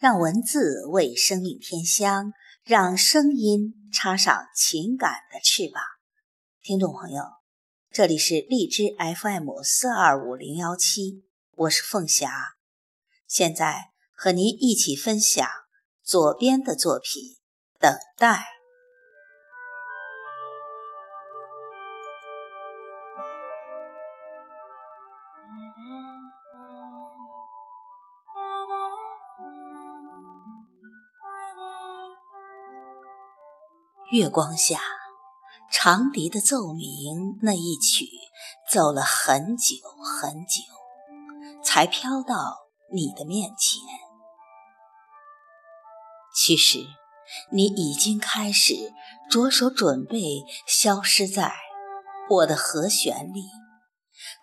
[0.00, 2.32] 让文字为生命添香，
[2.64, 5.82] 让声音插上情感的翅膀。
[6.62, 7.22] 听众朋友，
[7.90, 12.30] 这里是荔枝 FM 四二五零幺七，我是凤霞，
[13.26, 15.46] 现在和您一起分享
[16.02, 17.22] 左边的作品
[17.78, 18.28] 《等待》。
[34.12, 34.80] 月光下，
[35.70, 38.08] 长笛的奏鸣那一曲，
[38.68, 40.64] 奏了很久很久，
[41.62, 42.56] 才飘到
[42.92, 43.80] 你的面前。
[46.34, 46.84] 其实，
[47.52, 48.92] 你已经开始
[49.30, 51.54] 着手准备消失在
[52.30, 53.44] 我的和弦里，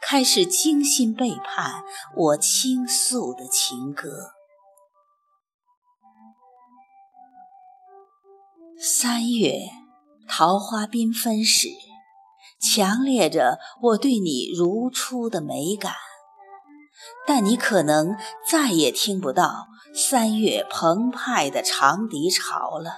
[0.02, 1.84] 开始精心背叛
[2.16, 4.37] 我倾诉的情歌。
[8.90, 9.70] 三月，
[10.30, 11.68] 桃花缤纷时，
[12.58, 15.92] 强烈着我对你如初的美感。
[17.28, 18.16] 但你可能
[18.50, 22.94] 再也听不到三月澎湃的长笛潮了。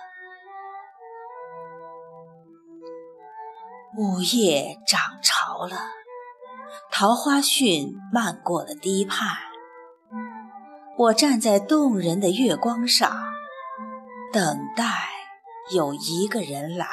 [3.97, 5.79] 午夜涨潮了，
[6.91, 9.35] 桃花汛漫过了堤畔。
[10.99, 13.11] 我站在动人的月光上，
[14.31, 15.17] 等待。
[15.71, 16.87] 有一个人来。